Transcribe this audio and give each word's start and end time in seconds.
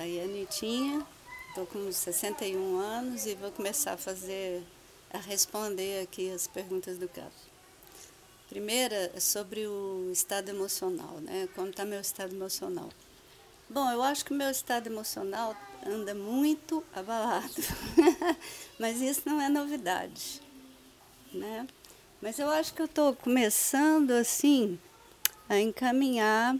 Aí 0.00 0.18
Anitinha, 0.18 1.06
estou 1.50 1.66
com 1.66 1.92
61 1.92 2.78
anos 2.78 3.26
e 3.26 3.34
vou 3.34 3.52
começar 3.52 3.92
a 3.92 3.96
fazer, 3.98 4.62
a 5.12 5.18
responder 5.18 6.02
aqui 6.02 6.30
as 6.30 6.46
perguntas 6.46 6.96
do 6.96 7.06
caso. 7.06 7.50
Primeira 8.48 9.12
é 9.14 9.20
sobre 9.20 9.66
o 9.66 10.08
estado 10.10 10.48
emocional, 10.48 11.18
né? 11.20 11.50
Como 11.54 11.68
está 11.68 11.84
meu 11.84 12.00
estado 12.00 12.34
emocional? 12.34 12.88
Bom, 13.68 13.90
eu 13.90 14.02
acho 14.02 14.24
que 14.24 14.32
meu 14.32 14.48
estado 14.48 14.86
emocional 14.86 15.54
anda 15.86 16.14
muito 16.14 16.82
abalado, 16.94 17.62
mas 18.80 19.02
isso 19.02 19.20
não 19.26 19.38
é 19.38 19.50
novidade, 19.50 20.40
né? 21.30 21.66
Mas 22.22 22.38
eu 22.38 22.48
acho 22.48 22.72
que 22.72 22.80
eu 22.80 22.86
estou 22.86 23.14
começando 23.14 24.12
assim 24.12 24.80
a 25.46 25.58
encaminhar 25.60 26.56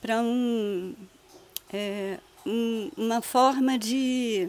para 0.00 0.22
um, 0.22 0.94
é, 1.72 2.18
um, 2.46 2.90
uma 2.96 3.22
forma 3.22 3.78
de, 3.78 4.48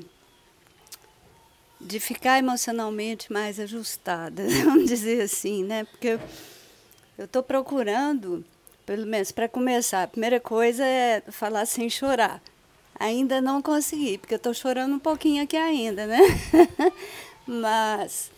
de 1.80 2.00
ficar 2.00 2.38
emocionalmente 2.40 3.32
mais 3.32 3.60
ajustada, 3.60 4.44
vamos 4.64 4.88
dizer 4.88 5.22
assim, 5.22 5.64
né? 5.64 5.86
Porque 5.86 6.20
eu 7.18 7.26
estou 7.26 7.42
procurando, 7.42 8.44
pelo 8.86 9.06
menos 9.06 9.32
para 9.32 9.48
começar, 9.48 10.04
a 10.04 10.08
primeira 10.08 10.40
coisa 10.40 10.86
é 10.86 11.22
falar 11.30 11.66
sem 11.66 11.90
chorar. 11.90 12.42
Ainda 13.00 13.42
não 13.42 13.62
consegui, 13.62 14.18
porque 14.18 14.36
eu 14.36 14.38
estou 14.38 14.54
chorando 14.54 14.94
um 14.96 15.00
pouquinho 15.00 15.44
aqui 15.44 15.58
ainda, 15.58 16.06
né? 16.06 16.20
Mas 17.48 18.32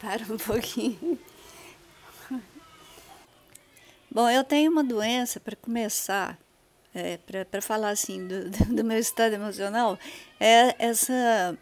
para 0.00 0.24
um 0.32 0.38
pouquinho. 0.38 1.18
Bom, 4.12 4.28
eu 4.28 4.42
tenho 4.42 4.72
uma 4.72 4.82
doença, 4.82 5.38
para 5.38 5.54
começar, 5.54 6.36
é, 6.92 7.16
para 7.44 7.62
falar 7.62 7.90
assim 7.90 8.26
do, 8.26 8.50
do, 8.74 8.82
meu 8.82 8.98
estado 8.98 9.34
emocional, 9.34 9.96
é 10.40 10.74
essa, 10.84 11.56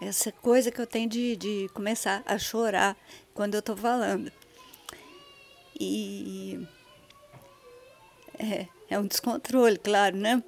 essa 0.00 0.30
coisa 0.30 0.70
que 0.70 0.80
eu 0.80 0.86
tenho 0.86 1.08
de, 1.08 1.34
de 1.34 1.68
começar 1.74 2.22
a 2.26 2.38
chorar 2.38 2.96
quando 3.34 3.54
eu 3.54 3.58
estou 3.58 3.76
falando. 3.76 4.30
E 5.78 6.64
é, 8.38 8.68
é 8.88 8.96
um 8.96 9.06
descontrole, 9.08 9.76
claro, 9.76 10.16
né? 10.16 10.40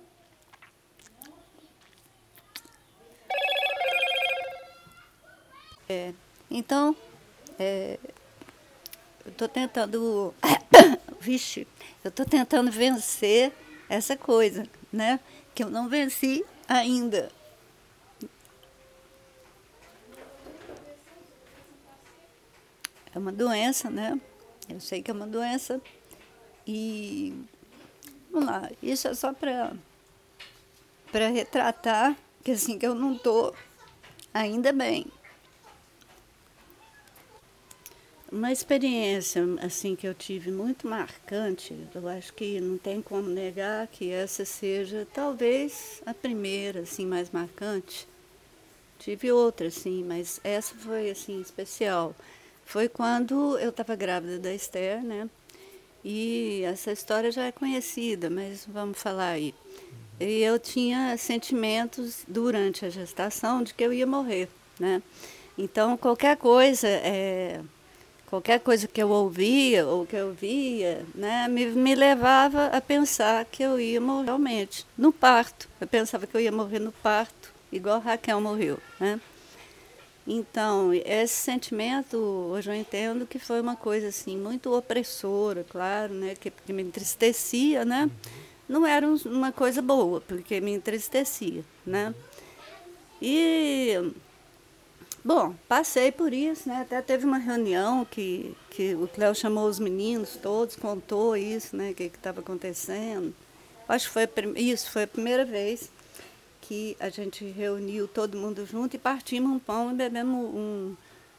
É, 5.89 6.15
então, 6.49 6.95
é, 7.59 7.99
eu 9.25 9.33
estou 9.33 9.49
tentando. 9.49 10.33
Vixe, 11.21 11.67
eu 12.05 12.09
estou 12.09 12.25
tentando 12.27 12.71
vencer 12.71 13.53
essa 13.89 14.17
coisa, 14.17 14.67
né? 14.93 15.21
Que 15.55 15.65
eu 15.65 15.71
não 15.71 15.89
venci 15.89 16.45
ainda. 16.69 17.31
É 23.15 23.19
uma 23.19 23.33
doença, 23.33 23.89
né? 23.89 24.21
Eu 24.69 24.81
sei 24.81 25.03
que 25.03 25.11
é 25.11 25.15
uma 25.15 25.27
doença. 25.27 25.81
E 26.67 27.35
vamos 28.31 28.49
lá, 28.49 28.71
isso 28.83 29.09
é 29.09 29.15
só 29.15 29.33
para 29.33 29.73
para 31.13 31.29
retratar 31.29 32.17
que 32.45 32.51
assim 32.51 32.79
que 32.79 32.87
eu 32.87 32.95
não 32.95 33.15
estou 33.15 33.55
ainda 34.35 34.73
bem. 34.73 35.07
Uma 38.37 38.53
experiência 38.53 39.43
assim 39.63 39.97
que 39.97 40.07
eu 40.07 40.13
tive 40.13 40.53
muito 40.53 40.87
marcante, 40.87 41.75
eu 41.95 42.07
acho 42.07 42.35
que 42.35 42.61
não 42.61 42.77
tem 42.77 43.01
como 43.01 43.31
negar 43.31 43.87
que 43.87 44.11
essa 44.11 44.45
seja 44.45 45.09
talvez 45.15 46.03
a 46.05 46.13
primeira 46.13 46.81
assim 46.81 47.07
mais 47.07 47.31
marcante. 47.31 48.07
Tive 48.99 49.33
outra 49.33 49.71
sim, 49.71 50.05
mas 50.05 50.39
essa 50.45 50.75
foi 50.75 51.09
assim 51.09 51.41
especial. 51.41 52.15
Foi 52.67 52.91
quando 52.91 53.59
eu 53.59 53.71
estava 53.71 53.97
grávida 53.97 54.39
da 54.39 54.53
Esther, 54.53 55.03
né? 55.03 55.31
E 56.05 56.61
essa 56.65 56.93
história 56.93 57.33
já 57.33 57.45
é 57.45 57.53
conhecida, 57.53 58.29
mas 58.29 58.67
vamos 58.69 59.01
falar 59.01 59.31
aí. 59.31 59.55
E 60.21 60.43
eu 60.43 60.59
tinha 60.59 61.17
sentimentos 61.17 62.23
durante 62.29 62.85
a 62.85 62.91
gestação 62.91 63.63
de 63.63 63.73
que 63.73 63.83
eu 63.83 63.95
ia 63.95 64.07
morrer, 64.07 64.47
né? 64.79 65.03
Então 65.57 65.97
qualquer 65.97 66.37
coisa 66.37 66.87
é, 66.87 67.63
qualquer 68.27 68.61
coisa 68.61 68.87
que 68.87 69.03
eu 69.03 69.09
ouvia 69.09 69.87
ou 69.87 70.05
que 70.05 70.17
eu 70.17 70.33
via, 70.33 71.05
né, 71.15 71.49
me, 71.49 71.67
me 71.67 71.95
levava 71.95 72.67
a 72.67 72.81
pensar 72.81 73.45
que 73.45 73.63
eu 73.63 73.81
ia 73.81 74.01
morrer 74.01 74.27
realmente 74.27 74.87
no 74.99 75.13
parto. 75.13 75.69
Eu 75.81 75.87
pensava 75.87 76.27
que 76.27 76.37
eu 76.37 76.41
ia 76.41 76.53
morrer 76.53 76.81
no 76.81 76.93
parto, 76.93 77.53
igual 77.73 78.01
Raquel 78.01 78.41
morreu, 78.41 78.79
né? 79.01 79.21
Então, 80.27 80.93
esse 80.93 81.35
sentimento, 81.35 82.17
hoje 82.17 82.69
eu 82.69 82.75
entendo 82.75 83.27
que 83.27 83.39
foi 83.39 83.61
uma 83.61 83.77
coisa 83.77 84.09
assim 84.09 84.37
muito 84.37 84.77
opressora, 84.77 85.65
claro, 85.69 86.13
né, 86.13 86.35
que, 86.35 86.51
que 86.51 86.73
me 86.73 86.83
entristecia, 86.83 87.85
né? 87.85 88.11
Não 88.69 88.85
era 88.85 89.07
uma 89.07 89.53
coisa 89.53 89.81
boa, 89.81 90.21
porque 90.21 90.61
me 90.61 90.73
entristecia, 90.73 91.65
né? 91.87 92.13
E 93.23 94.13
Bom, 95.27 95.57
passei 95.67 96.13
por 96.13 96.33
isso, 96.33 96.69
né? 96.69 96.83
Até 96.83 97.03
teve 97.03 97.27
uma 97.27 97.39
reunião 97.39 98.05
que, 98.05 98.57
que 98.71 98.95
o 98.95 99.09
Cléo 99.09 99.35
chamou 99.35 99.69
os 99.69 99.81
meninos 99.81 100.37
todos, 100.37 100.77
contou 100.77 101.37
isso, 101.37 101.77
né? 101.77 101.91
O 101.91 101.95
que 101.97 102.05
estava 102.05 102.39
acontecendo. 102.39 103.35
Acho 103.89 104.07
que 104.07 104.13
foi 104.13 104.29
isso, 104.55 104.89
foi 104.89 105.03
a 105.03 105.07
primeira 105.09 105.45
vez 105.45 105.91
que 106.61 106.97
a 107.01 107.09
gente 107.09 107.45
reuniu 107.45 108.07
todo 108.07 108.39
mundo 108.39 108.65
junto 108.65 108.95
e 108.95 109.01
partimos 109.01 109.51
um 109.51 109.59
pão 109.59 109.91
e 109.91 109.95
bebemos 109.95 110.55
um, 110.55 110.95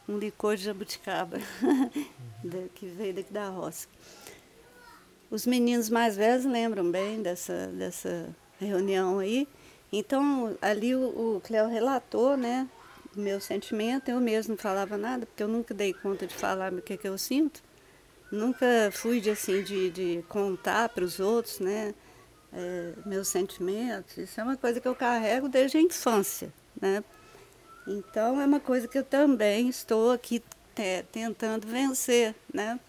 um 0.09 0.17
licor 0.17 0.57
de 0.57 0.65
jabuticaba, 0.65 1.37
que 2.75 2.87
veio 2.87 3.13
daqui 3.13 3.31
da 3.31 3.47
roça. 3.47 3.87
Os 5.31 5.45
meninos 5.45 5.89
mais 5.89 6.17
velhos 6.17 6.43
lembram 6.43 6.91
bem 6.91 7.21
dessa, 7.21 7.67
dessa 7.67 8.35
reunião 8.59 9.19
aí. 9.19 9.47
Então, 9.93 10.57
ali 10.61 10.93
o, 10.93 11.37
o 11.37 11.41
Cléo 11.41 11.69
relatou, 11.69 12.35
né? 12.35 12.67
Meu 13.19 13.39
sentimento, 13.39 14.09
eu 14.09 14.19
mesmo 14.19 14.51
não 14.51 14.57
falava 14.57 14.97
nada, 14.97 15.25
porque 15.25 15.41
eu 15.43 15.47
nunca 15.47 15.73
dei 15.73 15.93
conta 15.93 16.27
de 16.27 16.33
falar 16.33 16.73
o 16.73 16.81
que, 16.81 16.97
que 16.97 17.07
eu 17.07 17.17
sinto. 17.17 17.61
Nunca 18.31 18.65
fui 18.91 19.21
de, 19.21 19.29
assim, 19.29 19.63
de, 19.63 19.89
de 19.89 20.25
contar 20.27 20.89
para 20.89 21.03
os 21.03 21.19
outros, 21.19 21.59
né? 21.59 21.93
É, 22.53 22.93
meus 23.05 23.27
sentimentos. 23.27 24.17
Isso 24.17 24.39
é 24.39 24.43
uma 24.43 24.57
coisa 24.57 24.79
que 24.79 24.87
eu 24.87 24.95
carrego 24.95 25.49
desde 25.49 25.77
a 25.77 25.81
infância, 25.81 26.51
né? 26.79 27.03
Então 27.87 28.39
é 28.41 28.45
uma 28.45 28.59
coisa 28.59 28.87
que 28.87 28.97
eu 28.97 29.03
também 29.03 29.69
estou 29.69 30.11
aqui 30.11 30.43
é, 30.75 31.03
tentando 31.03 31.67
vencer, 31.67 32.35
né? 32.53 32.79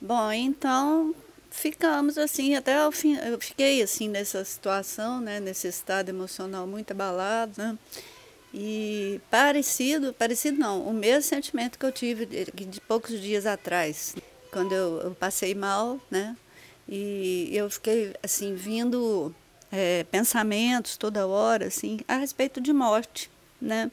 Bom, 0.00 0.32
então 0.32 1.14
ficamos 1.50 2.16
assim 2.16 2.54
até 2.54 2.86
o 2.86 2.92
fim. 2.92 3.16
Eu 3.16 3.38
fiquei 3.40 3.82
assim 3.82 4.08
nessa 4.08 4.44
situação, 4.44 5.20
né, 5.20 5.40
nesse 5.40 5.68
estado 5.68 6.08
emocional 6.08 6.66
muito 6.66 6.92
abalado, 6.92 7.52
né? 7.56 7.78
E 8.52 9.20
parecido, 9.30 10.12
parecido 10.12 10.58
não, 10.58 10.82
o 10.82 10.92
mesmo 10.92 11.22
sentimento 11.22 11.78
que 11.78 11.86
eu 11.86 11.92
tive 11.92 12.26
de, 12.26 12.44
de 12.46 12.80
poucos 12.80 13.20
dias 13.20 13.46
atrás, 13.46 14.16
quando 14.50 14.72
eu, 14.72 15.00
eu, 15.02 15.14
passei 15.14 15.54
mal, 15.54 16.00
né? 16.10 16.36
E 16.88 17.48
eu 17.52 17.70
fiquei 17.70 18.12
assim 18.22 18.54
vindo 18.56 19.32
é, 19.70 20.02
pensamentos 20.04 20.96
toda 20.96 21.28
hora, 21.28 21.66
assim, 21.66 22.00
a 22.08 22.16
respeito 22.16 22.60
de 22.60 22.72
morte, 22.72 23.30
né? 23.60 23.88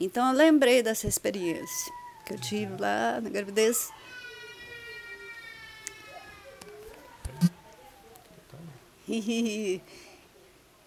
Então 0.00 0.26
eu 0.28 0.34
lembrei 0.34 0.82
dessa 0.82 1.06
experiência 1.06 1.92
que 2.24 2.32
eu 2.32 2.38
tive 2.40 2.80
lá 2.80 3.20
na 3.20 3.28
gravidez 3.28 3.90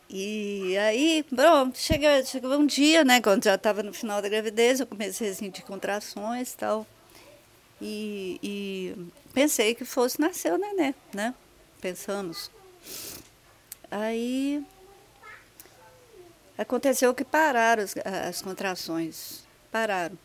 E, 0.07 0.77
aí, 0.77 1.23
pronto, 1.23 1.77
chega, 1.77 2.23
chegou 2.23 2.53
um 2.57 2.65
dia, 2.65 3.03
né, 3.03 3.19
quando 3.19 3.43
já 3.43 3.55
estava 3.55 3.81
no 3.81 3.91
final 3.91 4.21
da 4.21 4.29
gravidez, 4.29 4.79
eu 4.79 4.85
comecei 4.85 5.29
a 5.31 5.33
sentir 5.33 5.63
contrações 5.63 6.53
e 6.53 6.57
tal. 6.57 6.87
E, 7.81 8.39
e 8.41 8.95
pensei 9.33 9.73
que 9.73 9.83
fosse 9.83 10.19
nascer 10.21 10.53
o 10.53 10.57
neném, 10.57 10.95
né? 11.13 11.33
Pensamos. 11.81 12.49
Aí 13.91 14.63
aconteceu 16.57 17.13
que 17.13 17.25
pararam 17.25 17.83
as, 17.83 17.95
as 18.27 18.41
contrações. 18.41 19.43
Pararam. 19.71 20.17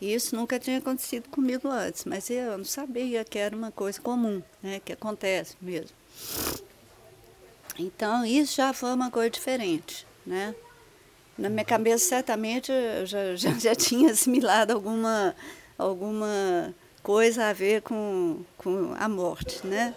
E 0.00 0.12
isso 0.12 0.36
nunca 0.36 0.58
tinha 0.58 0.78
acontecido 0.78 1.28
comigo 1.28 1.68
antes, 1.68 2.04
mas 2.04 2.28
eu 2.30 2.58
não 2.58 2.64
sabia 2.64 3.24
que 3.24 3.38
era 3.38 3.56
uma 3.56 3.72
coisa 3.72 4.00
comum, 4.00 4.42
né? 4.62 4.80
Que 4.84 4.92
acontece 4.92 5.56
mesmo. 5.60 5.96
Então, 7.78 8.24
isso 8.24 8.56
já 8.56 8.72
foi 8.72 8.92
uma 8.92 9.10
coisa 9.10 9.30
diferente, 9.30 10.06
né? 10.26 10.54
na 11.38 11.48
minha 11.48 11.64
cabeça 11.64 12.04
certamente 12.04 12.72
eu 12.72 13.06
já, 13.06 13.34
já, 13.36 13.52
já 13.52 13.74
tinha 13.74 14.10
assimilado 14.10 14.72
alguma, 14.72 15.34
alguma 15.78 16.74
coisa 17.02 17.46
a 17.46 17.52
ver 17.52 17.80
com, 17.82 18.42
com 18.58 18.92
a 18.98 19.08
morte, 19.08 19.64
né? 19.64 19.94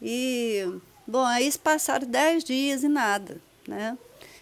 E, 0.00 0.66
bom, 1.06 1.24
aí 1.24 1.50
passaram 1.58 2.08
dez 2.08 2.42
dias 2.42 2.82
e 2.82 2.88
nada, 2.88 3.40
né? 3.68 3.96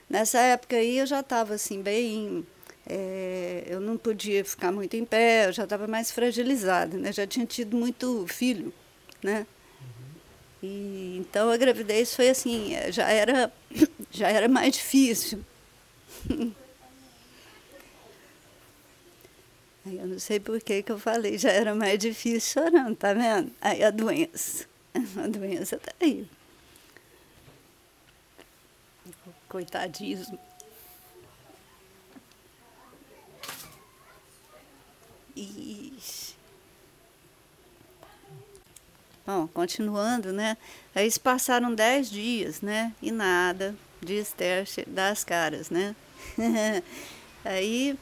Nessa 0.08 0.38
época 0.38 0.76
aí 0.76 0.98
eu 0.98 1.06
já 1.06 1.20
estava 1.20 1.54
assim, 1.54 1.82
bem... 1.82 2.46
É, 2.84 3.62
eu 3.68 3.80
não 3.80 3.96
podia 3.96 4.44
ficar 4.44 4.72
muito 4.72 4.96
em 4.96 5.04
pé, 5.04 5.46
eu 5.46 5.52
já 5.52 5.62
estava 5.62 5.86
mais 5.86 6.10
fragilizada, 6.10 6.98
né? 6.98 7.12
Já 7.12 7.24
tinha 7.26 7.46
tido 7.46 7.76
muito 7.76 8.26
filho, 8.26 8.72
né? 9.22 9.46
E, 10.62 11.16
então 11.18 11.50
a 11.50 11.56
gravidez 11.56 12.14
foi 12.14 12.28
assim, 12.30 12.70
já 12.90 13.10
era, 13.10 13.52
já 14.10 14.28
era 14.28 14.48
mais 14.48 14.74
difícil. 14.74 15.44
Aí 19.84 19.98
eu 19.98 20.06
não 20.06 20.18
sei 20.18 20.38
por 20.38 20.60
que, 20.60 20.82
que 20.82 20.92
eu 20.92 20.98
falei, 20.98 21.36
já 21.36 21.50
era 21.50 21.74
mais 21.74 21.98
difícil 21.98 22.62
chorando, 22.62 22.94
tá 22.94 23.12
vendo? 23.12 23.50
Aí 23.60 23.82
a 23.82 23.90
doença. 23.90 24.66
A 25.16 25.26
doença 25.26 25.78
tá 25.78 25.90
aí. 26.00 26.28
Coitadismo. 29.48 30.38
Ixi. 35.34 35.71
Bom, 39.32 39.48
continuando, 39.48 40.30
né? 40.30 40.58
Aí 40.94 41.10
passaram 41.18 41.74
dez 41.74 42.10
dias, 42.10 42.60
né? 42.60 42.92
E 43.00 43.10
nada 43.10 43.74
de 43.98 44.18
Esther 44.18 44.68
das 44.86 45.24
caras, 45.24 45.70
né? 45.70 45.96
Aí, 47.42 47.98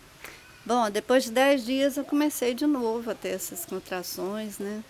bom, 0.66 0.90
depois 0.90 1.22
de 1.22 1.30
dez 1.30 1.64
dias 1.64 1.96
eu 1.96 2.04
comecei 2.04 2.52
de 2.52 2.66
novo 2.66 3.12
a 3.12 3.14
ter 3.14 3.28
essas 3.28 3.64
contrações, 3.64 4.58
né? 4.58 4.82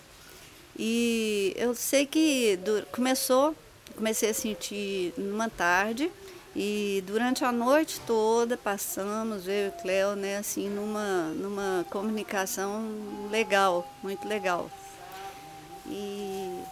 E 0.78 1.52
eu 1.58 1.75
sei 1.75 2.06
que 2.06 2.58
começou, 2.90 3.54
comecei 3.94 4.31
a 4.31 4.34
sentir 4.34 5.12
numa 5.19 5.50
tarde 5.50 6.10
e 6.56 7.04
durante 7.06 7.44
a 7.44 7.52
noite 7.52 8.00
toda 8.06 8.56
passamos, 8.56 9.46
eu 9.46 9.66
e 9.66 9.69
o 9.69 10.16
né, 10.16 10.38
assim, 10.38 10.70
numa, 10.70 11.25
numa 11.34 11.84
comunicação 11.90 13.28
legal, 13.31 13.87
muito 14.02 14.26
legal. 14.26 14.70
E, 15.90 16.62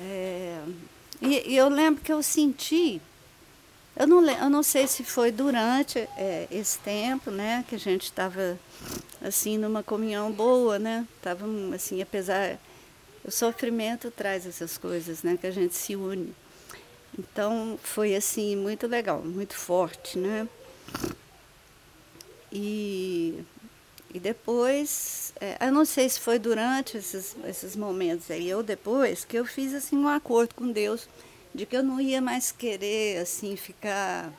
é, 0.00 0.62
e, 1.20 1.52
e 1.52 1.56
eu 1.56 1.68
lembro 1.68 2.02
que 2.02 2.12
eu 2.12 2.22
senti 2.22 3.00
eu 3.98 4.06
não, 4.06 4.24
eu 4.24 4.48
não 4.48 4.62
sei 4.62 4.86
se 4.86 5.02
foi 5.02 5.32
durante 5.32 5.98
é, 6.16 6.46
esse 6.52 6.78
tempo, 6.78 7.32
né, 7.32 7.64
que 7.68 7.74
a 7.74 7.78
gente 7.78 8.04
estava 8.04 8.56
assim 9.20 9.58
numa 9.58 9.82
comunhão 9.82 10.30
boa, 10.30 10.78
né? 10.78 11.04
Tava 11.20 11.46
assim, 11.74 12.00
apesar 12.00 12.60
o 13.24 13.30
sofrimento 13.32 14.08
traz 14.12 14.46
essas 14.46 14.78
coisas, 14.78 15.24
né, 15.24 15.36
que 15.36 15.48
a 15.48 15.50
gente 15.50 15.74
se 15.74 15.96
une. 15.96 16.32
Então 17.18 17.76
foi 17.82 18.14
assim 18.14 18.54
muito 18.54 18.86
legal, 18.86 19.20
muito 19.20 19.54
forte, 19.54 20.16
né? 20.16 20.46
E, 22.52 23.42
e 24.12 24.18
depois, 24.18 25.34
é, 25.38 25.66
eu 25.66 25.72
não 25.72 25.84
sei 25.84 26.08
se 26.08 26.18
foi 26.18 26.38
durante 26.38 26.96
esses, 26.96 27.36
esses 27.46 27.76
momentos 27.76 28.30
aí 28.30 28.54
ou 28.54 28.62
depois 28.62 29.24
que 29.24 29.36
eu 29.36 29.44
fiz 29.44 29.74
assim 29.74 29.96
um 29.96 30.08
acordo 30.08 30.54
com 30.54 30.72
Deus 30.72 31.06
de 31.54 31.66
que 31.66 31.76
eu 31.76 31.82
não 31.82 32.00
ia 32.00 32.20
mais 32.20 32.50
querer 32.50 33.18
assim 33.18 33.54
ficar, 33.54 34.32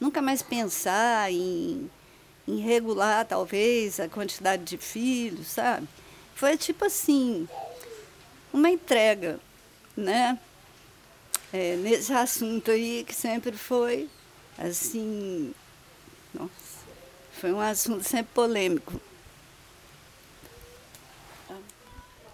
nunca 0.00 0.20
mais 0.20 0.42
pensar 0.42 1.30
em, 1.30 1.88
em 2.48 2.58
regular 2.58 3.24
talvez 3.24 4.00
a 4.00 4.08
quantidade 4.08 4.64
de 4.64 4.76
filhos, 4.76 5.46
sabe? 5.46 5.86
Foi 6.34 6.56
tipo 6.56 6.84
assim, 6.84 7.48
uma 8.52 8.70
entrega, 8.70 9.38
né? 9.96 10.36
É, 11.52 11.76
nesse 11.76 12.12
assunto 12.12 12.72
aí 12.72 13.04
que 13.06 13.14
sempre 13.14 13.52
foi 13.52 14.08
assim, 14.58 15.54
nossa, 16.34 16.50
foi 17.38 17.52
um 17.52 17.60
assunto 17.60 18.02
sempre 18.02 18.32
polêmico. 18.34 19.00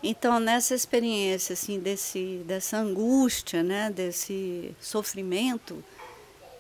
Então, 0.03 0.39
nessa 0.39 0.75
experiência, 0.75 1.55
assim, 1.55 1.81
desse, 1.81 2.43
dessa 2.47 2.79
angústia, 2.79 3.63
né, 3.63 3.91
desse 3.91 4.75
sofrimento, 4.81 5.83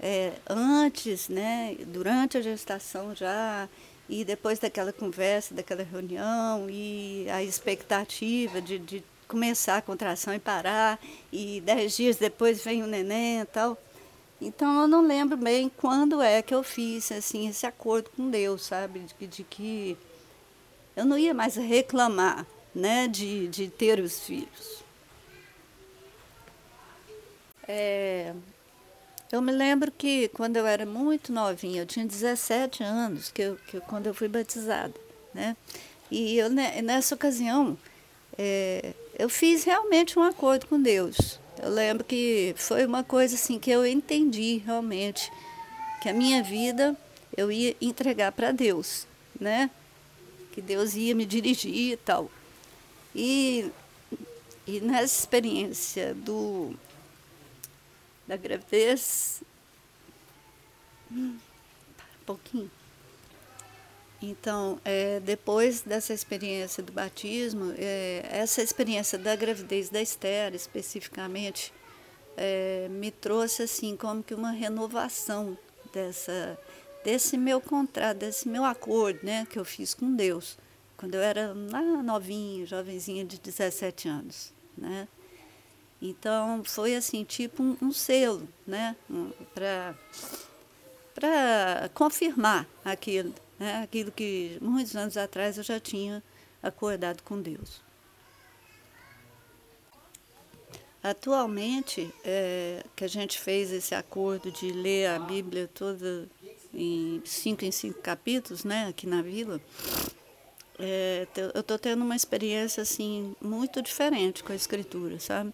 é, 0.01 0.33
antes, 0.49 1.29
né, 1.29 1.77
durante 1.87 2.37
a 2.37 2.43
gestação 2.43 3.15
já, 3.15 3.69
e 4.09 4.25
depois 4.25 4.59
daquela 4.59 4.93
conversa, 4.93 5.55
daquela 5.55 5.85
reunião, 5.85 6.69
e 6.69 7.27
a 7.31 7.43
expectativa 7.43 8.61
de, 8.61 8.79
de 8.79 9.05
começar 9.29 9.77
a 9.77 9.83
contração 9.83 10.35
e 10.35 10.39
parar, 10.41 10.99
e 11.33 11.61
dez 11.61 11.97
dias 11.97 12.17
depois 12.17 12.65
vem 12.65 12.83
o 12.83 12.87
neném 12.89 13.41
e 13.41 13.45
tal. 13.45 13.79
Então, 14.41 14.83
eu 14.83 14.89
não 14.89 15.07
lembro 15.07 15.37
bem 15.37 15.71
quando 15.77 16.21
é 16.23 16.43
que 16.43 16.55
eu 16.55 16.65
fiz, 16.65 17.13
assim, 17.13 17.49
esse 17.49 17.67
acordo 17.67 18.11
com 18.17 18.31
Deus, 18.31 18.63
sabe, 18.63 19.01
de, 19.01 19.27
de 19.27 19.45
que 19.45 19.97
eu 20.97 21.05
não 21.05 21.19
ia 21.19 21.35
mais 21.35 21.55
reclamar, 21.55 22.45
né, 22.75 23.09
de, 23.09 23.49
de 23.49 23.69
ter 23.69 23.99
os 24.01 24.21
filhos. 24.21 24.83
É, 27.67 28.33
eu 29.31 29.43
me 29.43 29.53
lembro 29.53 29.93
que 29.93 30.29
quando 30.29 30.57
eu 30.57 30.67
era 30.67 30.87
muito 30.87 31.33
novinha, 31.33 31.83
eu 31.83 31.87
tinha 31.87 32.07
17 32.07 32.83
anos, 32.83 33.31
que, 33.31 33.43
eu, 33.43 33.57
que 33.67 33.79
quando 33.81 34.07
eu 34.07 34.15
fui 34.15 34.27
batizada, 34.27 34.95
né? 35.35 35.55
E 36.11 36.39
eu, 36.39 36.49
né, 36.49 36.81
nessa 36.81 37.15
ocasião, 37.15 37.77
é, 38.39 38.95
eu 39.19 39.29
fiz 39.29 39.65
realmente 39.65 40.19
um 40.19 40.23
acordo 40.23 40.67
com 40.67 40.81
Deus. 40.81 41.39
Eu 41.63 41.69
lembro 41.71 42.05
que 42.05 42.55
foi 42.57 42.87
uma 42.87 43.05
coisa 43.05 43.35
assim 43.35 43.59
que 43.59 43.71
eu 43.71 43.85
entendi 43.85 44.63
realmente 44.65 45.31
que 46.01 46.09
a 46.09 46.15
minha 46.15 46.43
vida 46.43 46.97
eu 47.37 47.53
ia 47.53 47.77
entregar 47.81 48.33
para 48.33 48.53
Deus, 48.53 49.07
né? 49.39 49.71
Que 50.53 50.63
Deus 50.63 50.95
ia 50.95 51.15
me 51.15 51.27
dirigir 51.27 51.93
e 51.93 51.97
tal. 51.97 52.31
E, 53.15 53.71
e 54.67 54.81
nessa 54.81 55.21
experiência 55.21 56.15
do, 56.15 56.75
da 58.27 58.37
gravidez, 58.37 59.43
um 61.11 61.39
pouquinho. 62.27 62.71
Então, 64.21 64.81
é, 64.85 65.21
depois 65.21 65.81
dessa 65.81 66.13
experiência 66.13 66.83
do 66.83 66.93
batismo, 66.93 67.73
é, 67.79 68.27
essa 68.31 68.61
experiência 68.63 69.17
da 69.17 69.35
gravidez 69.37 69.89
da 69.89 70.03
Esther, 70.03 70.55
especificamente, 70.55 71.73
é, 72.37 72.89
me 72.91 73.11
trouxe 73.11 73.63
assim 73.63 73.97
como 73.97 74.23
que 74.23 74.35
uma 74.35 74.51
renovação 74.51 75.57
dessa, 75.93 76.59
desse 77.05 77.37
meu 77.39 77.61
contrato, 77.61 78.19
desse 78.19 78.49
meu 78.49 78.65
acordo, 78.65 79.21
né, 79.23 79.47
que 79.49 79.59
eu 79.59 79.65
fiz 79.65 79.95
com 79.95 80.15
Deus 80.15 80.59
quando 80.99 81.15
eu 81.15 81.23
era 81.23 81.55
novinha, 81.55 82.67
jovenzinha 82.67 83.25
de 83.25 83.39
17 83.39 84.09
anos, 84.09 84.53
né? 84.77 85.09
Então 86.03 86.63
foi 86.65 86.95
assim, 86.95 87.25
tipo 87.25 87.63
um, 87.63 87.77
um 87.81 87.93
selo, 87.93 88.47
né? 88.67 88.95
Um, 89.09 89.31
para 89.55 89.97
para 91.15 91.91
confirmar 91.95 92.65
aquilo, 92.85 93.35
né? 93.59 93.83
aquilo 93.83 94.13
que 94.13 94.57
muitos 94.61 94.95
anos 94.95 95.17
atrás 95.17 95.59
eu 95.59 95.65
já 95.65 95.81
tinha 95.81 96.23
acordado 96.63 97.23
com 97.23 97.41
Deus. 97.41 97.83
Atualmente, 101.03 102.13
é, 102.25 102.85
que 102.95 103.05
a 103.05 103.09
gente 103.09 103.41
fez 103.41 103.73
esse 103.73 103.95
acordo 103.97 104.53
de 104.53 104.71
ler 104.71 105.07
a 105.07 105.19
Bíblia 105.19 105.69
toda 105.73 106.29
em 106.73 107.21
cinco 107.25 107.65
em 107.65 107.73
cinco 107.73 108.01
capítulos, 108.01 108.63
né, 108.63 108.87
aqui 108.87 109.07
na 109.07 109.23
vila, 109.23 109.61
é, 110.79 111.27
eu 111.55 111.61
estou 111.61 111.79
tendo 111.79 112.05
uma 112.05 112.15
experiência 112.15 112.83
assim 112.83 113.35
muito 113.41 113.83
diferente 113.83 114.45
com 114.45 114.53
a 114.53 114.57
escritura, 114.57 115.19
sabe? 115.19 115.53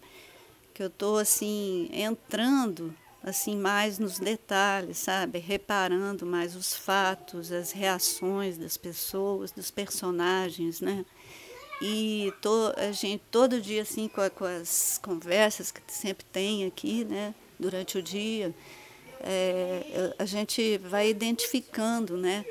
Que 0.73 0.83
eu 0.83 0.87
estou 0.87 1.17
assim 1.17 1.89
entrando 1.91 2.93
assim 3.23 3.57
mais 3.57 3.97
nos 3.97 4.19
detalhes, 4.19 4.99
sabe? 4.99 5.39
Reparando 5.39 6.27
mais 6.27 6.55
os 6.55 6.75
fatos, 6.75 7.51
as 7.51 7.71
reações 7.71 8.55
das 8.55 8.77
pessoas, 8.77 9.51
dos 9.51 9.71
personagens, 9.71 10.79
né? 10.79 11.03
E 11.81 12.31
a 12.77 12.91
gente 12.91 13.23
todo 13.31 13.59
dia 13.59 13.81
assim 13.81 14.07
com, 14.07 14.21
a, 14.21 14.29
com 14.29 14.45
as 14.45 14.99
conversas 15.01 15.71
que 15.71 15.81
sempre 15.87 16.23
tem 16.31 16.65
aqui, 16.65 17.03
né? 17.03 17.33
Durante 17.59 17.97
o 17.97 18.03
dia, 18.03 18.53
é, 19.21 20.13
a 20.19 20.25
gente 20.25 20.77
vai 20.77 21.09
identificando, 21.09 22.15
né? 22.15 22.45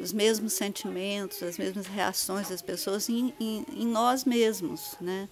Os 0.00 0.12
mesmos 0.12 0.52
sentimentos, 0.52 1.42
as 1.42 1.58
mesmas 1.58 1.86
reações 1.86 2.48
das 2.48 2.62
pessoas 2.62 3.08
em, 3.08 3.32
em, 3.40 3.64
em, 3.72 3.86
nós 3.86 4.24
mesmos, 4.24 4.96
né? 5.00 5.28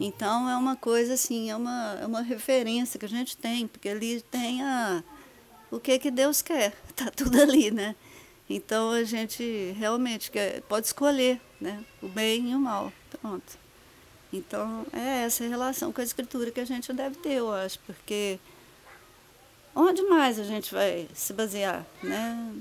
Então 0.00 0.48
é 0.48 0.56
uma 0.56 0.76
coisa 0.76 1.14
assim, 1.14 1.50
é 1.50 1.56
uma, 1.56 1.98
é 2.00 2.06
uma 2.06 2.22
referência 2.22 2.98
que 2.98 3.04
a 3.06 3.08
gente 3.08 3.36
tem, 3.36 3.66
porque 3.66 3.88
ali 3.88 4.20
tem 4.22 4.62
a, 4.62 5.02
o 5.70 5.80
que 5.80 5.98
que 5.98 6.10
Deus 6.10 6.42
quer. 6.42 6.74
Tá 6.98 7.12
tudo 7.12 7.40
ali, 7.40 7.70
né? 7.70 7.94
Então 8.50 8.90
a 8.90 9.04
gente 9.04 9.72
realmente 9.78 10.32
quer, 10.32 10.62
pode 10.62 10.86
escolher, 10.86 11.40
né? 11.60 11.84
O 12.02 12.08
bem 12.08 12.50
e 12.50 12.54
o 12.54 12.58
mal. 12.58 12.92
Pronto. 13.20 13.58
Então 14.32 14.84
é 14.92 15.24
essa 15.24 15.46
relação 15.46 15.92
com 15.92 16.00
a 16.00 16.04
escritura 16.04 16.50
que 16.50 16.60
a 16.60 16.64
gente 16.64 16.92
deve 16.92 17.16
ter, 17.16 17.34
eu 17.34 17.52
acho, 17.52 17.78
porque 17.80 18.38
onde 19.74 20.02
mais 20.02 20.38
a 20.38 20.44
gente 20.44 20.74
vai 20.74 21.08
se 21.14 21.32
basear, 21.32 21.86
né? 22.02 22.52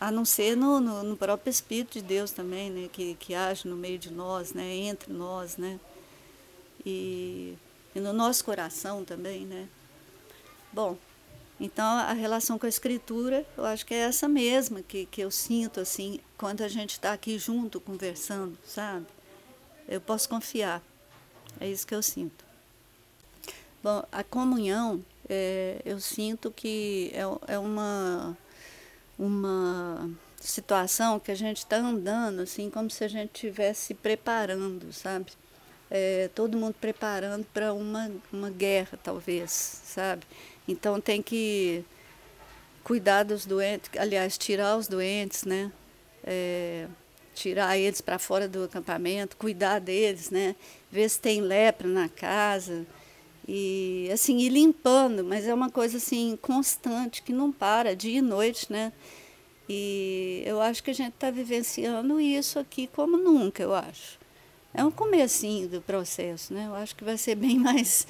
A 0.00 0.10
não 0.12 0.24
ser 0.24 0.56
no, 0.56 0.78
no, 0.78 1.02
no 1.02 1.16
próprio 1.16 1.50
Espírito 1.50 1.94
de 1.94 2.02
Deus 2.02 2.30
também, 2.30 2.70
né? 2.70 2.88
Que, 2.92 3.14
que 3.14 3.34
age 3.34 3.66
no 3.66 3.76
meio 3.76 3.98
de 3.98 4.12
nós, 4.12 4.52
né? 4.52 4.74
Entre 4.74 5.12
nós, 5.12 5.56
né? 5.56 5.78
E, 6.86 7.54
e 7.94 8.00
no 8.00 8.12
nosso 8.12 8.44
coração 8.44 9.04
também, 9.04 9.44
né? 9.44 9.68
Bom, 10.72 10.96
então 11.60 11.84
a 11.84 12.12
relação 12.12 12.58
com 12.58 12.66
a 12.66 12.68
escritura, 12.68 13.44
eu 13.56 13.64
acho 13.64 13.84
que 13.84 13.92
é 13.92 13.98
essa 13.98 14.28
mesma 14.28 14.82
que, 14.82 15.06
que 15.06 15.20
eu 15.20 15.30
sinto 15.30 15.80
assim 15.80 16.20
quando 16.36 16.62
a 16.62 16.68
gente 16.68 16.92
está 16.92 17.12
aqui 17.12 17.38
junto 17.38 17.80
conversando, 17.80 18.56
sabe? 18.64 19.06
Eu 19.88 20.00
posso 20.00 20.28
confiar. 20.28 20.82
É 21.58 21.68
isso 21.68 21.86
que 21.86 21.94
eu 21.94 22.02
sinto. 22.02 22.44
Bom, 23.82 24.04
a 24.12 24.22
comunhão, 24.22 25.04
é, 25.28 25.80
eu 25.84 25.98
sinto 25.98 26.50
que 26.50 27.10
é, 27.12 27.54
é 27.54 27.58
uma 27.58 28.36
uma 29.18 30.10
situação 30.40 31.18
que 31.18 31.30
a 31.30 31.34
gente 31.34 31.58
está 31.58 31.76
andando 31.78 32.40
assim 32.42 32.70
como 32.70 32.88
se 32.90 33.02
a 33.04 33.08
gente 33.08 33.30
estivesse 33.34 33.94
preparando, 33.94 34.92
sabe? 34.92 35.32
É, 35.90 36.28
todo 36.34 36.56
mundo 36.56 36.74
preparando 36.80 37.44
para 37.52 37.72
uma, 37.72 38.10
uma 38.32 38.50
guerra, 38.50 38.98
talvez, 39.02 39.50
sabe? 39.50 40.22
Então 40.66 41.00
tem 41.00 41.22
que 41.22 41.84
cuidar 42.84 43.22
dos 43.22 43.46
doentes, 43.46 43.90
aliás, 43.98 44.38
tirar 44.38 44.76
os 44.76 44.86
doentes, 44.86 45.44
né? 45.44 45.72
É, 46.22 46.86
tirar 47.34 47.78
eles 47.78 48.00
para 48.00 48.18
fora 48.18 48.46
do 48.48 48.64
acampamento, 48.64 49.36
cuidar 49.36 49.78
deles, 49.78 50.30
né? 50.30 50.54
Ver 50.90 51.08
se 51.08 51.18
tem 51.20 51.40
lepra 51.40 51.88
na 51.88 52.08
casa 52.08 52.86
e 53.48 54.10
assim 54.12 54.36
ir 54.38 54.50
limpando, 54.50 55.24
mas 55.24 55.46
é 55.46 55.54
uma 55.54 55.70
coisa 55.70 55.96
assim 55.96 56.38
constante 56.42 57.22
que 57.22 57.32
não 57.32 57.50
para 57.50 57.96
dia 57.96 58.18
e 58.18 58.22
noite, 58.22 58.70
né? 58.70 58.92
E 59.66 60.42
eu 60.44 60.60
acho 60.60 60.82
que 60.82 60.90
a 60.90 60.94
gente 60.94 61.14
está 61.14 61.30
vivenciando 61.30 62.20
isso 62.20 62.58
aqui 62.58 62.86
como 62.86 63.16
nunca, 63.16 63.62
eu 63.62 63.74
acho. 63.74 64.18
É 64.74 64.84
um 64.84 64.90
comecinho 64.90 65.66
do 65.66 65.80
processo, 65.80 66.52
né? 66.52 66.66
Eu 66.66 66.74
acho 66.74 66.94
que 66.94 67.02
vai 67.02 67.16
ser 67.16 67.36
bem 67.36 67.56
mais 67.58 68.06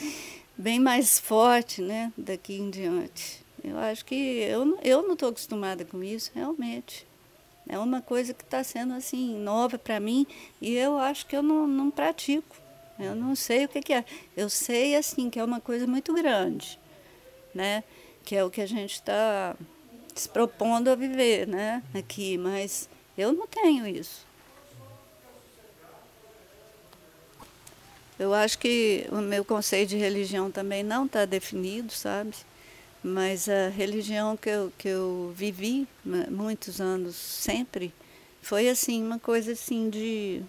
bem 0.57 0.81
mais 0.81 1.21
forte 1.21 1.81
né, 1.81 2.13
daqui 2.19 2.55
em 2.55 2.69
diante. 2.69 3.45
Eu 3.63 3.79
acho 3.79 4.05
que 4.05 4.15
eu, 4.15 4.77
eu 4.83 5.03
não 5.03 5.13
estou 5.13 5.29
acostumada 5.29 5.85
com 5.85 6.03
isso, 6.03 6.33
realmente. 6.35 7.07
É 7.69 7.79
uma 7.79 8.01
coisa 8.01 8.35
que 8.35 8.43
está 8.43 8.65
sendo 8.65 8.95
assim 8.95 9.39
nova 9.39 9.79
para 9.79 10.01
mim 10.01 10.27
e 10.61 10.75
eu 10.75 10.99
acho 10.99 11.27
que 11.27 11.37
eu 11.37 11.43
não, 11.43 11.67
não 11.67 11.91
pratico. 11.91 12.57
Eu 12.99 13.15
não 13.15 13.35
sei 13.35 13.65
o 13.65 13.69
que, 13.69 13.81
que, 13.81 13.93
é. 13.93 14.05
Eu 14.37 14.49
sei 14.51 14.97
assim 14.97 15.31
que 15.31 15.39
é 15.39 15.45
uma 15.45 15.61
coisa 15.61 15.87
muito 15.87 16.13
grande, 16.15 16.79
né? 17.55 17.85
Que 18.25 18.37
é 18.37 18.45
o 18.45 18.51
que 18.51 18.61
a 18.61 18.67
gente 18.67 18.95
está 18.95 19.57
se 20.15 20.29
propondo 20.29 20.89
a 20.89 20.95
viver, 20.95 21.47
né? 21.47 21.83
Aqui, 21.95 22.37
mas 22.37 22.89
eu 23.17 23.33
não 23.33 23.47
tenho 23.47 23.87
isso. 23.87 24.27
Eu 28.19 28.35
acho 28.35 28.59
que 28.59 29.07
o 29.13 29.19
meu 29.19 29.45
conceito 29.45 29.91
de 29.91 29.97
religião 29.97 30.51
também 30.51 30.83
não 30.83 31.07
está 31.07 31.25
definido, 31.25 31.93
sabe? 31.93 32.35
Mas 33.03 33.49
a 33.49 33.69
religião 33.69 34.37
que 34.37 34.49
eu, 34.51 34.73
que 34.77 34.89
eu 34.89 35.33
vivi 35.37 35.87
muitos 36.29 36.81
anos 36.81 37.15
sempre 37.15 37.95
foi 38.43 38.69
assim, 38.69 39.05
uma 39.05 39.21
coisa 39.21 39.53
assim 39.53 39.89
de. 39.89 40.43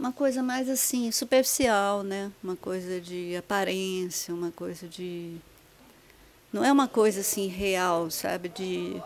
Uma 0.00 0.12
coisa 0.12 0.42
mais 0.42 0.66
assim, 0.70 1.12
superficial, 1.12 2.02
né? 2.02 2.32
Uma 2.42 2.56
coisa 2.56 2.98
de 2.98 3.36
aparência, 3.36 4.32
uma 4.32 4.50
coisa 4.50 4.88
de. 4.88 5.36
Não 6.50 6.64
é 6.64 6.72
uma 6.72 6.88
coisa 6.88 7.20
assim 7.20 7.48
real, 7.48 8.10
sabe? 8.10 8.48
De, 8.48 8.96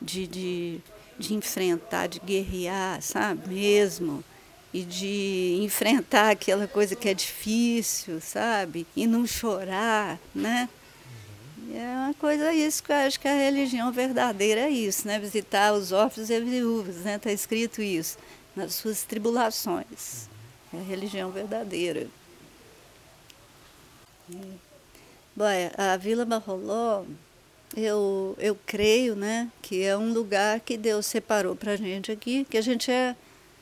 de, 0.00 0.26
de, 0.26 0.80
de 1.18 1.34
enfrentar, 1.34 2.06
de 2.06 2.18
guerrear, 2.18 3.02
sabe? 3.02 3.46
Mesmo 3.54 4.24
e 4.72 4.80
de 4.84 5.58
enfrentar 5.60 6.30
aquela 6.30 6.66
coisa 6.66 6.96
que 6.96 7.10
é 7.10 7.12
difícil, 7.12 8.18
sabe? 8.22 8.86
E 8.96 9.06
não 9.06 9.26
chorar, 9.26 10.18
né? 10.34 10.66
É 11.74 12.06
uma 12.06 12.14
coisa 12.14 12.54
isso 12.54 12.82
que 12.82 12.90
eu 12.90 12.96
acho 12.96 13.20
que 13.20 13.28
a 13.28 13.34
religião 13.34 13.92
verdadeira 13.92 14.62
é 14.62 14.70
isso, 14.70 15.06
né? 15.06 15.18
Visitar 15.18 15.74
os 15.74 15.92
órfãos 15.92 16.30
e 16.30 16.40
viúvas, 16.40 16.96
né? 16.96 17.16
Está 17.16 17.30
escrito 17.30 17.82
isso, 17.82 18.16
nas 18.54 18.74
suas 18.74 19.04
tribulações. 19.04 20.28
É 20.72 20.78
a 20.78 20.82
religião 20.82 21.30
verdadeira. 21.30 22.06
Bom, 25.34 25.46
é, 25.46 25.72
a 25.76 25.96
Vila 25.96 26.24
Barroló, 26.24 27.04
eu, 27.76 28.36
eu 28.38 28.56
creio, 28.66 29.14
né, 29.14 29.50
que 29.60 29.82
é 29.82 29.96
um 29.96 30.12
lugar 30.12 30.60
que 30.60 30.76
Deus 30.76 31.06
separou 31.06 31.56
para 31.56 31.72
a 31.72 31.76
gente 31.76 32.12
aqui, 32.12 32.44
que 32.44 32.56
a 32.56 32.60
gente 32.60 32.90
é 32.90 33.16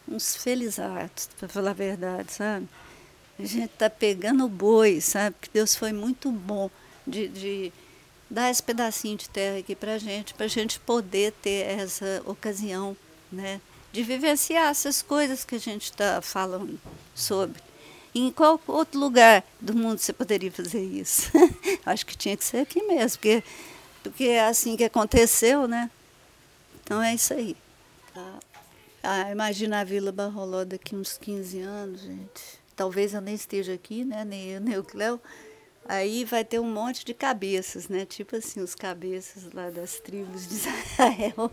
uns 0.09 0.37
felizatos, 0.37 1.29
para 1.39 1.49
falar 1.49 1.71
a 1.71 1.75
verdade, 1.75 2.33
sabe? 2.33 2.69
A 3.39 3.45
gente 3.45 3.73
está 3.73 3.89
pegando 3.89 4.45
o 4.45 4.49
boi, 4.49 5.01
sabe? 5.01 5.37
Que 5.41 5.49
Deus 5.51 5.75
foi 5.75 5.93
muito 5.93 6.31
bom 6.31 6.69
de, 7.07 7.29
de 7.29 7.73
dar 8.29 8.51
esse 8.51 8.63
pedacinho 8.63 9.17
de 9.17 9.29
terra 9.29 9.59
aqui 9.59 9.75
para 9.75 9.95
a 9.95 9.99
gente, 9.99 10.35
para 10.35 10.47
a 10.47 10.49
gente 10.49 10.79
poder 10.81 11.33
ter 11.41 11.67
essa 11.67 12.23
ocasião, 12.27 12.97
né? 13.31 13.61
De 13.93 14.03
vivenciar 14.03 14.71
essas 14.71 15.03
coisas 15.03 15.45
que 15.45 15.57
a 15.57 15.59
gente 15.59 15.85
está 15.85 16.23
falando 16.23 16.79
sobre. 17.15 17.61
Em 18.15 18.31
qual 18.31 18.61
outro 18.67 18.99
lugar 18.99 19.45
do 19.61 19.75
mundo 19.75 19.99
você 19.99 20.13
poderia 20.13 20.51
fazer 20.51 20.83
isso? 20.83 21.31
Acho 21.87 22.05
que 22.05 22.17
tinha 22.17 22.37
que 22.37 22.45
ser 22.45 22.59
aqui 22.59 22.83
mesmo, 22.83 23.19
porque, 23.19 23.43
porque 24.03 24.25
é 24.25 24.47
assim 24.47 24.77
que 24.77 24.85
aconteceu, 24.85 25.69
né? 25.69 25.91
Então 26.83 27.01
é 27.01 27.15
isso 27.15 27.33
aí. 27.33 27.57
Tá? 28.13 28.39
Ah, 29.03 29.31
imagina 29.31 29.81
a 29.81 29.85
Vila 29.85 30.13
Barroló 30.13 30.65
daqui 30.65 30.95
uns 30.95 31.17
15 31.17 31.61
anos, 31.61 32.01
gente. 32.01 32.61
Talvez 32.75 33.15
eu 33.15 33.21
nem 33.21 33.35
esteja 33.35 33.75
aqui, 33.75 34.05
né? 34.05 34.25
Nem 34.25 34.49
eu, 34.51 34.61
nem 34.61 34.79
o 34.79 34.85
Cléo. 34.85 35.21
Aí 35.91 36.25
vai 36.25 36.45
ter 36.45 36.61
um 36.61 36.71
monte 36.71 37.05
de 37.05 37.13
cabeças, 37.13 37.89
né? 37.89 38.07
Tipo 38.07 38.37
assim, 38.37 38.61
os 38.61 38.77
cabeças 38.77 39.53
lá 39.53 39.71
das 39.71 39.99
tribos 39.99 40.47
de 40.47 40.55
Israel. 40.55 41.51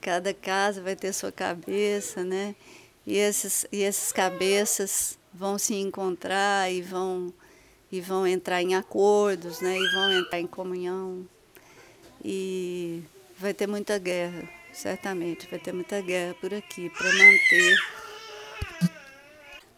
Cada 0.00 0.34
casa 0.34 0.82
vai 0.82 0.94
ter 0.94 1.12
sua 1.14 1.32
cabeça, 1.32 2.22
né? 2.22 2.54
E 3.06 3.16
esses, 3.16 3.66
e 3.72 3.82
esses 3.82 4.12
cabeças 4.12 5.18
vão 5.32 5.56
se 5.56 5.74
encontrar 5.74 6.70
e 6.70 6.82
vão, 6.82 7.32
e 7.90 8.00
vão 8.02 8.26
entrar 8.26 8.60
em 8.60 8.74
acordos, 8.74 9.60
né? 9.60 9.78
E 9.78 9.92
vão 9.94 10.12
entrar 10.12 10.40
em 10.40 10.46
comunhão. 10.46 11.26
E 12.22 13.02
vai 13.38 13.54
ter 13.54 13.66
muita 13.66 13.96
guerra 13.96 14.60
certamente 14.72 15.48
vai 15.48 15.58
ter 15.58 15.72
muita 15.72 16.00
guerra 16.00 16.34
por 16.34 16.52
aqui 16.54 16.90
para 16.90 17.12
manter 17.12 17.76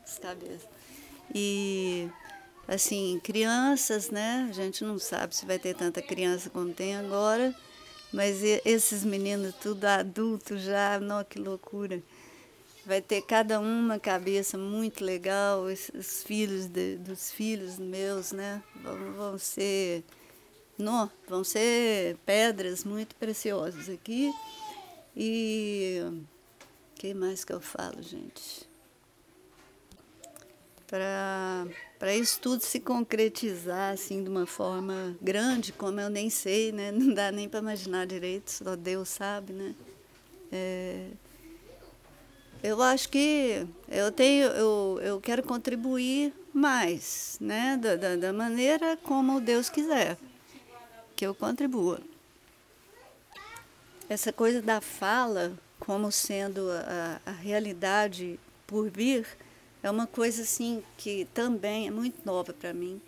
as 0.05 0.19
cabeças. 0.19 0.69
E 1.35 2.09
assim, 2.75 3.21
crianças, 3.23 4.11
né? 4.11 4.47
A 4.49 4.53
gente 4.53 4.83
não 4.85 4.99
sabe 4.99 5.37
se 5.37 5.45
vai 5.45 5.59
ter 5.59 5.75
tanta 5.75 6.01
criança 6.01 6.49
como 6.49 6.73
tem 6.73 6.97
agora, 6.97 7.55
mas 8.13 8.43
esses 8.65 9.05
meninos 9.05 9.55
tudo 9.61 9.85
adultos 9.85 10.63
já, 10.63 10.99
não 10.99 11.23
que 11.25 11.39
loucura. 11.39 12.03
Vai 12.85 13.01
ter 13.01 13.23
cada 13.23 13.61
uma 13.61 13.99
cabeça 13.99 14.59
muito 14.59 15.05
legal, 15.05 15.63
os 15.63 16.23
filhos 16.25 16.67
de, 16.67 16.97
dos 16.97 17.31
filhos 17.31 17.79
meus, 17.79 18.33
né? 18.33 18.63
Vão, 18.83 19.13
vão 19.13 19.39
ser, 19.39 20.03
não, 20.77 21.11
vão 21.29 21.45
ser 21.45 22.17
pedras 22.27 22.85
muito 22.85 23.15
preciosas 23.17 23.89
aqui. 23.89 24.33
E 25.17 26.03
que 26.95 27.15
mais 27.15 27.45
que 27.45 27.53
eu 27.53 27.61
falo, 27.61 28.03
gente? 28.03 28.72
Para 30.93 32.15
isso 32.15 32.39
tudo 32.39 32.63
se 32.63 32.79
concretizar 32.79 33.95
assim 33.95 34.23
de 34.23 34.29
uma 34.29 34.45
forma 34.45 35.17
grande, 35.23 35.73
como 35.73 35.99
eu 35.99 36.11
nem 36.11 36.29
sei, 36.29 36.71
né? 36.71 36.93
Não 36.93 37.15
dá 37.15 37.33
nem 37.33 37.49
para 37.49 37.61
imaginar 37.61 38.07
direito, 38.07 38.51
só 38.51 38.77
Deus 38.77 39.09
sabe, 39.09 39.55
né? 39.55 39.75
É, 40.53 41.07
eu 42.63 42.83
acho 42.83 43.09
que 43.09 43.67
eu 43.89 44.13
tenho, 44.13 44.49
eu, 44.49 45.01
eu 45.03 45.19
quero 45.19 45.43
contribuir 45.43 46.31
mais, 46.53 47.39
né? 47.41 47.79
Da, 47.79 47.97
da, 47.97 48.17
da 48.17 48.33
maneira 48.35 48.95
como 48.99 49.41
Deus 49.41 49.71
quiser 49.71 50.19
que 51.17 51.25
eu 51.27 51.35
contribua 51.35 52.01
essa 54.11 54.31
coisa 54.31 54.61
da 54.61 54.83
fala 54.83 55.55
como 55.81 56.13
sendo 56.13 56.71
a, 56.71 57.19
a 57.25 57.31
realidade 57.31 58.39
por 58.67 58.91
vir 58.91 59.27
é 59.83 59.91
uma 59.91 60.07
coisa 60.07 60.43
assim 60.43 60.83
que 60.97 61.27
também 61.35 61.89
é 61.89 61.91
muito 61.91 62.25
nova 62.25 62.53
para 62.53 62.73
mim 62.73 63.01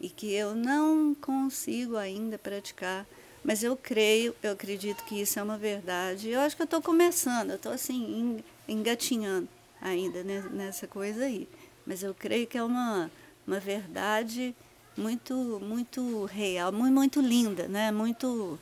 e 0.00 0.08
que 0.08 0.32
eu 0.32 0.54
não 0.54 1.14
consigo 1.14 1.96
ainda 1.96 2.38
praticar 2.38 3.06
Mas 3.44 3.64
eu 3.64 3.76
creio, 3.76 4.34
eu 4.42 4.52
acredito 4.52 5.02
que 5.04 5.20
isso 5.20 5.38
é 5.38 5.42
uma 5.42 5.58
verdade. 5.58 6.28
Eu 6.30 6.40
acho 6.40 6.54
que 6.54 6.62
eu 6.62 6.64
estou 6.64 6.80
começando, 6.80 7.50
eu 7.50 7.56
estou 7.56 7.72
assim, 7.72 8.42
engatinhando 8.68 9.48
ainda 9.80 10.22
nessa 10.22 10.86
coisa 10.86 11.24
aí. 11.24 11.48
Mas 11.84 12.04
eu 12.04 12.14
creio 12.14 12.46
que 12.46 12.56
é 12.56 12.62
uma, 12.62 13.10
uma 13.44 13.58
verdade 13.58 14.54
muito, 14.96 15.34
muito 15.60 16.24
real, 16.26 16.70
muito, 16.70 16.94
muito 16.94 17.20
linda, 17.20 17.66
né? 17.66 17.90
Muito. 17.90 18.58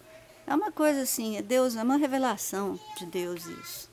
É 0.47 0.55
uma 0.55 0.73
coisa 0.73 1.03
assim, 1.03 1.41
Deus, 1.43 1.77
é 1.77 1.83
uma 1.83 1.99
revelação 1.99 2.81
de 2.97 3.05
Deus 3.05 3.45
isso. 3.47 3.90